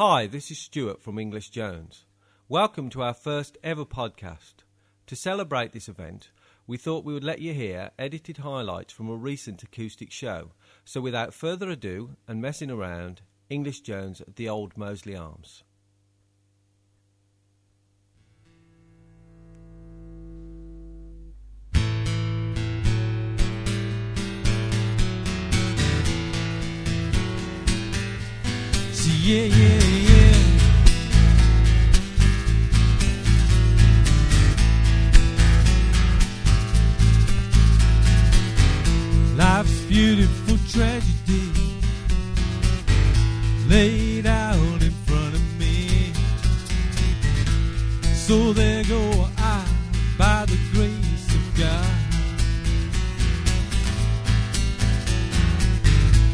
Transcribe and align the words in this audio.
Hi, 0.00 0.28
this 0.28 0.52
is 0.52 0.60
Stuart 0.60 1.02
from 1.02 1.18
English 1.18 1.50
Jones. 1.50 2.04
Welcome 2.48 2.88
to 2.90 3.02
our 3.02 3.12
first 3.12 3.58
ever 3.64 3.84
podcast. 3.84 4.62
To 5.08 5.16
celebrate 5.16 5.72
this 5.72 5.88
event, 5.88 6.30
we 6.68 6.76
thought 6.76 7.04
we 7.04 7.12
would 7.12 7.24
let 7.24 7.40
you 7.40 7.52
hear 7.52 7.90
edited 7.98 8.36
highlights 8.36 8.92
from 8.92 9.10
a 9.10 9.16
recent 9.16 9.64
acoustic 9.64 10.12
show. 10.12 10.52
So 10.84 11.00
without 11.00 11.34
further 11.34 11.68
ado 11.68 12.10
and 12.28 12.40
messing 12.40 12.70
around, 12.70 13.22
English 13.50 13.80
Jones 13.80 14.20
at 14.20 14.36
the 14.36 14.48
Old 14.48 14.76
Moseley 14.76 15.16
Arms. 15.16 15.64
Yeah, 29.28 29.44
yeah, 29.44 29.87
laid 43.68 44.26
out 44.26 44.82
in 44.82 44.90
front 45.06 45.34
of 45.34 45.58
me. 45.60 46.12
So 48.14 48.52
there 48.52 48.82
go 48.84 49.28
I, 49.36 49.66
by 50.16 50.46
the 50.46 50.58
grace 50.72 51.34
of 51.34 51.58
God. 51.58 51.94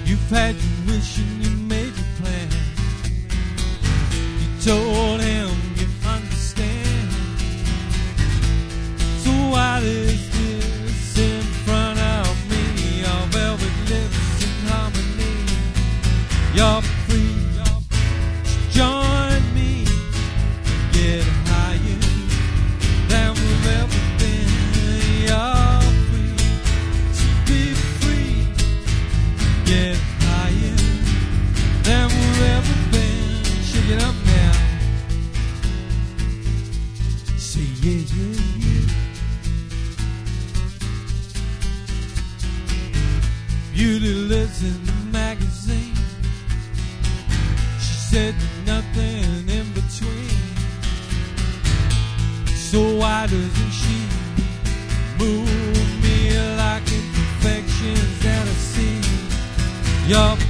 You've 0.07 0.30
had 0.30 0.55
your 0.55 0.95
wish 0.95 1.19
You're 60.07 60.43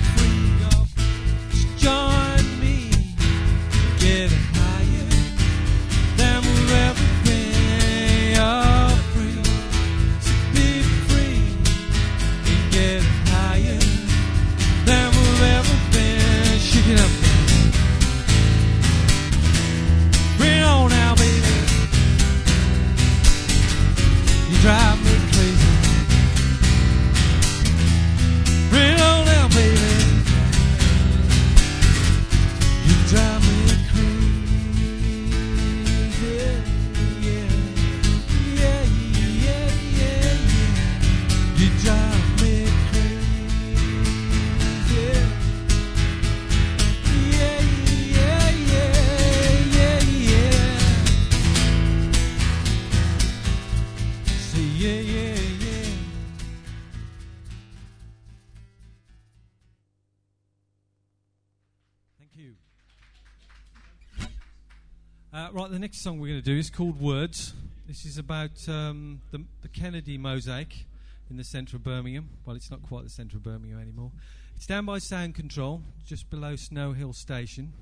Uh, 65.35 65.49
right, 65.51 65.69
the 65.69 65.81
next 65.81 66.01
song 66.01 66.21
we're 66.21 66.29
going 66.29 66.41
to 66.41 66.45
do 66.45 66.57
is 66.57 66.71
called 66.71 67.01
Words. 67.01 67.55
This 67.89 68.05
is 68.05 68.19
about 68.19 68.69
um, 68.69 69.21
the, 69.33 69.43
the 69.63 69.69
Kennedy 69.69 70.17
mosaic 70.17 70.85
in 71.29 71.37
the 71.37 71.43
centre 71.43 71.77
of 71.77 71.83
Birmingham. 71.83 72.29
Well, 72.47 72.55
it's 72.55 72.71
not 72.71 72.85
quite 72.85 73.03
the 73.03 73.11
centre 73.11 73.39
of 73.39 73.43
Birmingham 73.43 73.81
anymore. 73.81 74.13
It's 74.55 74.65
down 74.65 74.87
by 74.87 74.99
Sound 74.99 75.35
Control, 75.35 75.83
just 76.07 76.31
below 76.31 76.55
Snow 76.55 76.93
Hill 76.93 77.13
Station. 77.13 77.73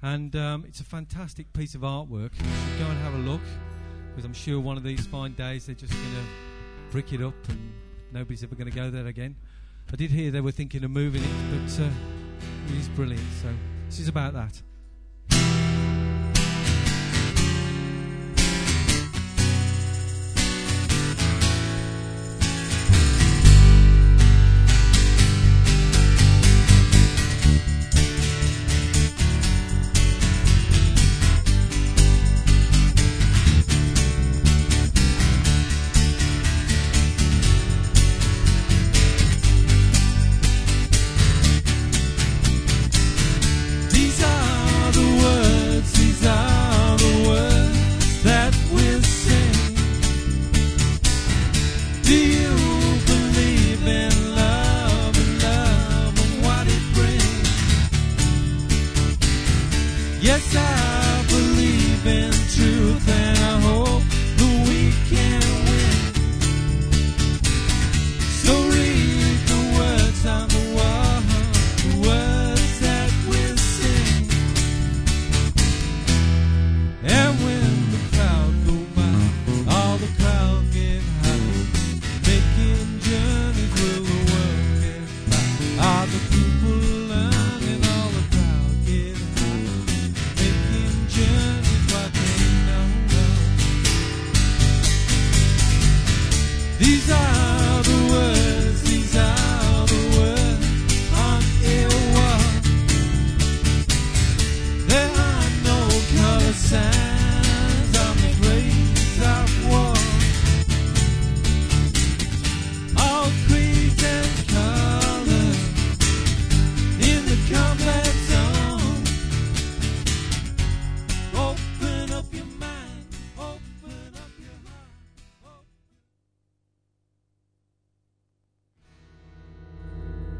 And 0.00 0.34
um, 0.34 0.64
it's 0.66 0.80
a 0.80 0.84
fantastic 0.84 1.52
piece 1.52 1.74
of 1.74 1.82
artwork. 1.82 2.30
You 2.38 2.44
should 2.44 2.78
go 2.78 2.86
and 2.86 2.98
have 3.00 3.14
a 3.16 3.30
look, 3.30 3.42
because 4.08 4.24
I'm 4.24 4.32
sure 4.32 4.58
one 4.58 4.78
of 4.78 4.82
these 4.82 5.04
fine 5.04 5.34
days 5.34 5.66
they're 5.66 5.74
just 5.74 5.92
going 5.92 6.14
to 6.14 6.90
brick 6.90 7.12
it 7.12 7.20
up 7.22 7.34
and 7.50 7.70
nobody's 8.12 8.42
ever 8.42 8.54
going 8.54 8.70
to 8.70 8.74
go 8.74 8.90
there 8.90 9.08
again. 9.08 9.36
I 9.92 9.96
did 9.96 10.10
hear 10.10 10.30
they 10.30 10.40
were 10.40 10.52
thinking 10.52 10.82
of 10.84 10.90
moving 10.90 11.22
it, 11.22 11.30
but 11.50 11.84
uh, 11.84 11.90
it 12.68 12.78
is 12.78 12.88
brilliant. 12.88 13.28
So 13.42 13.48
this 13.90 14.00
is 14.00 14.08
about 14.08 14.32
that. 14.32 14.62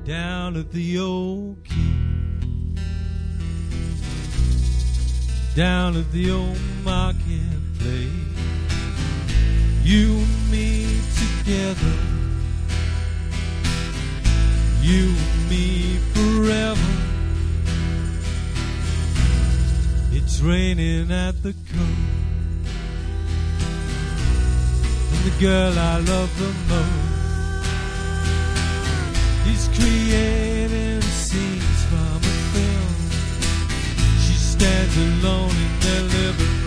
Down 0.05 0.57
at 0.57 0.73
the 0.73 0.99
old 0.99 1.63
quay. 1.63 1.77
Down 5.55 5.97
at 5.97 6.11
the 6.11 6.33
old 6.33 6.59
marketplace. 6.83 8.11
You 9.85 10.17
and 10.17 10.51
me 10.51 10.87
together. 11.15 11.97
You 14.81 15.15
and 15.15 15.49
me 15.49 15.99
forever. 16.15 16.81
It's 20.11 20.41
raining 20.41 21.13
at 21.13 21.41
the 21.45 21.53
coast. 21.53 22.13
And 25.13 25.33
the 25.33 25.41
girl 25.41 25.79
I 25.79 25.99
love 25.99 26.39
the 26.41 26.75
most 26.75 27.12
is 29.53 29.69
creating 29.69 31.03
scenes 31.03 31.85
from 31.91 32.17
a 32.17 32.37
film. 32.53 32.95
She 34.25 34.35
stands 34.35 34.97
alone 34.97 35.57
in 35.67 35.73
the 35.85 35.97
living 36.17 36.62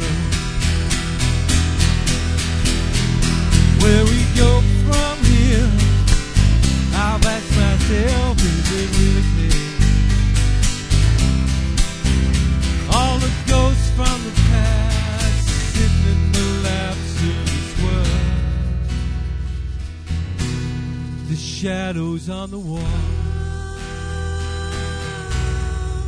shadows 21.95 22.30
on 22.30 22.51
the 22.51 22.59
wall. 22.59 22.80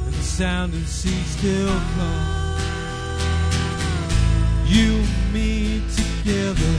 And 0.05 0.13
the 0.13 0.23
sound 0.23 0.73
of 0.73 0.81
the 0.81 0.87
sea 0.87 1.23
still 1.23 1.79
call. 1.95 2.57
You 4.65 4.95
and 4.95 5.33
me 5.33 5.81
together. 5.95 6.75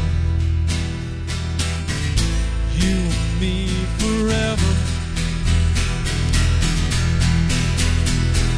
You 2.76 2.96
and 2.96 3.40
me 3.40 3.69
forever. 3.96 4.72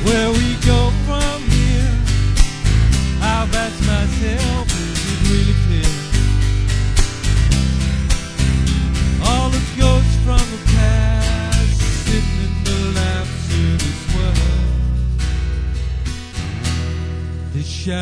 Where 0.02 0.30
we 0.32 0.54
go 0.66 0.90
from 1.06 1.42
here, 1.42 1.94
I've 3.22 3.54
asked 3.54 3.86
myself, 3.86 4.66
is 4.66 5.12
it 5.12 5.30
really 5.30 5.59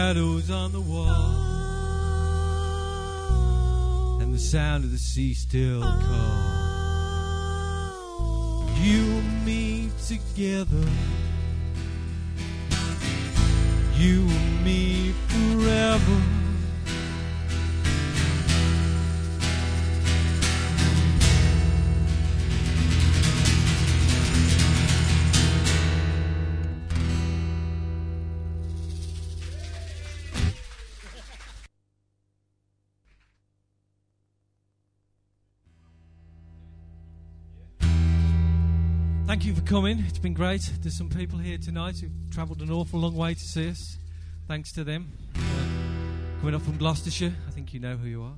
shadows 0.08 0.50
on 0.50 0.72
the 0.72 0.80
wall, 0.80 1.36
and 4.22 4.32
the 4.32 4.38
sound 4.38 4.82
of 4.82 4.90
the 4.90 4.96
sea 4.96 5.34
still 5.34 5.82
calls. 5.82 6.08
You 8.80 9.02
and 9.04 9.44
me 9.44 9.90
together. 10.06 10.88
You 13.98 14.22
and 14.22 14.64
me 14.64 15.12
forever. 15.26 16.37
Thank 39.28 39.44
you 39.44 39.54
for 39.54 39.60
coming. 39.60 40.02
It's 40.08 40.18
been 40.18 40.32
great. 40.32 40.62
There's 40.80 40.96
some 40.96 41.10
people 41.10 41.38
here 41.38 41.58
tonight 41.58 41.98
who've 41.98 42.10
travelled 42.30 42.62
an 42.62 42.70
awful 42.70 43.00
long 43.00 43.14
way 43.14 43.34
to 43.34 43.40
see 43.40 43.68
us. 43.68 43.98
Thanks 44.46 44.72
to 44.72 44.84
them. 44.84 45.12
Uh, 45.36 45.40
coming 46.40 46.54
up 46.54 46.62
from 46.62 46.78
Gloucestershire. 46.78 47.34
I 47.46 47.50
think 47.50 47.74
you 47.74 47.78
know 47.78 47.94
who 47.98 48.08
you 48.08 48.22
are. 48.22 48.32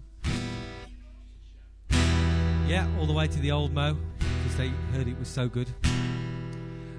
Yeah, 2.67 2.89
all 2.99 3.07
the 3.07 3.13
way 3.13 3.29
to 3.29 3.39
the 3.39 3.53
old 3.53 3.73
Mo 3.73 3.97
because 4.19 4.57
they 4.57 4.73
heard 4.93 5.07
it 5.07 5.17
was 5.17 5.29
so 5.29 5.49
good. 5.49 5.69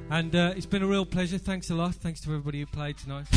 And 0.10 0.34
uh, 0.34 0.54
it's 0.56 0.66
been 0.66 0.84
a 0.84 0.88
real 0.88 1.06
pleasure. 1.06 1.38
Thanks 1.38 1.70
a 1.70 1.76
lot. 1.76 1.94
Thanks 1.96 2.22
to 2.22 2.30
everybody 2.30 2.62
who 2.62 2.68
played 2.68 2.98
tonight. 2.98 3.28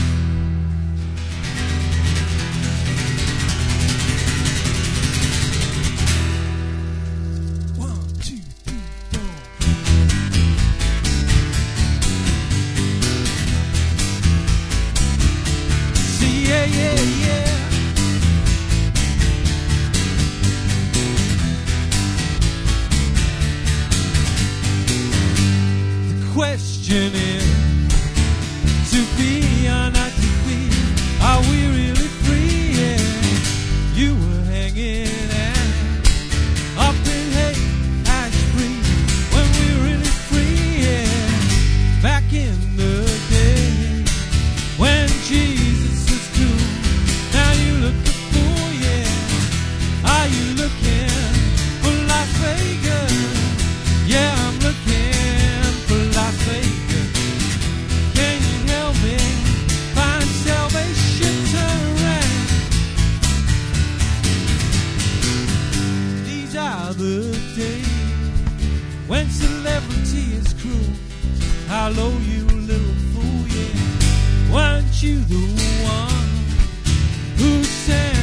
Are 66.76 66.93
the 66.93 67.20
day. 67.54 67.82
when 69.06 69.31
celebrity 69.31 70.24
is 70.40 70.52
cruel. 70.54 70.90
How 71.69 71.90
low 71.90 72.10
you 72.31 72.44
little 72.46 72.96
fool, 73.12 73.46
yeah. 73.56 74.52
Weren't 74.52 75.00
you 75.00 75.20
the 75.20 75.46
one 75.84 76.32
who 77.38 77.62
sang 77.62 78.14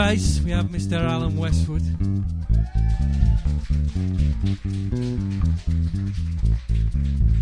bass, 0.00 0.40
we 0.40 0.50
have 0.50 0.66
Mr. 0.66 0.98
Alan 0.98 1.36
Westwood. 1.36 1.82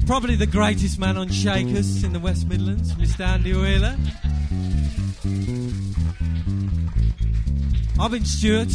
Probably 0.09 0.35
the 0.35 0.47
greatest 0.47 0.99
man 0.99 1.17
on 1.17 1.29
Shakers 1.29 2.03
in 2.03 2.13
the 2.13 2.19
West 2.19 2.49
Midlands, 2.49 2.95
Mr. 2.95 3.21
Andy 3.21 3.53
Wheeler. 3.53 3.97
I've 8.01 8.11
been 8.11 8.25
Stuart. 8.25 8.73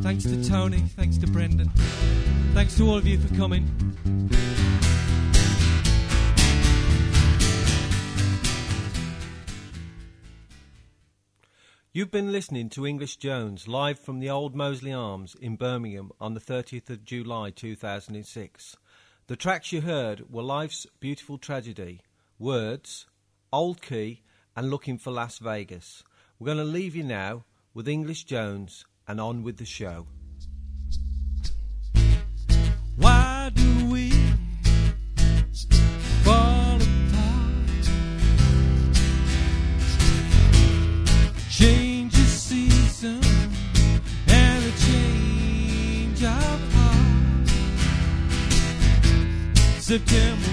Thanks 0.00 0.22
to 0.22 0.48
Tony. 0.48 0.78
Thanks 0.96 1.18
to 1.18 1.26
Brendan. 1.26 1.70
Thanks 2.52 2.76
to 2.76 2.84
all 2.84 2.96
of 2.96 3.04
you 3.04 3.18
for 3.18 3.34
coming. 3.34 3.93
You've 11.96 12.10
been 12.10 12.32
listening 12.32 12.70
to 12.70 12.88
English 12.88 13.18
Jones 13.18 13.68
live 13.68 14.00
from 14.00 14.18
the 14.18 14.28
Old 14.28 14.56
Moseley 14.56 14.92
Arms 14.92 15.36
in 15.40 15.54
Birmingham 15.54 16.10
on 16.20 16.34
the 16.34 16.40
30th 16.40 16.90
of 16.90 17.04
July 17.04 17.50
2006. 17.50 18.76
The 19.28 19.36
tracks 19.36 19.70
you 19.70 19.82
heard 19.82 20.28
were 20.28 20.42
Life's 20.42 20.88
Beautiful 20.98 21.38
Tragedy, 21.38 22.00
Words, 22.36 23.06
Old 23.52 23.80
Quay, 23.80 24.22
and 24.56 24.70
Looking 24.70 24.98
for 24.98 25.12
Las 25.12 25.38
Vegas. 25.38 26.02
We're 26.40 26.46
going 26.46 26.58
to 26.58 26.64
leave 26.64 26.96
you 26.96 27.04
now 27.04 27.44
with 27.74 27.86
English 27.86 28.24
Jones 28.24 28.84
and 29.06 29.20
on 29.20 29.44
with 29.44 29.58
the 29.58 29.64
show. 29.64 30.08
September 49.98 50.43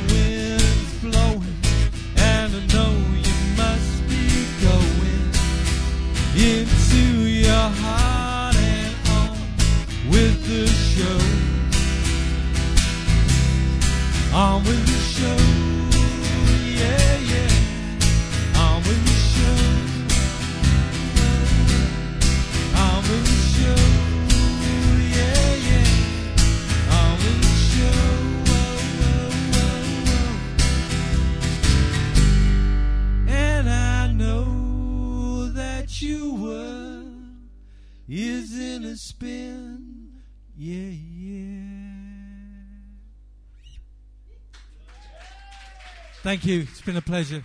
is 38.08 38.58
in 38.60 38.84
a 38.84 38.96
spin, 38.96 40.10
yeah, 40.58 40.90
yeah. 40.90 41.72
Thank 46.24 46.46
you. 46.46 46.62
It's 46.62 46.82
been 46.82 46.98
a 46.98 47.02
pleasure. 47.02 47.44